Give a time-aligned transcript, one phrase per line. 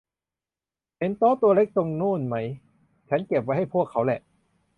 [0.97, 2.35] เห็นโต๊ะตัวเล็กตรงนู่นไหม?
[3.09, 4.21] ฉันเก็บไว้ให้พวกเขาแหล่ะ